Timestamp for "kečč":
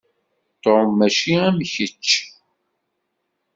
1.71-2.07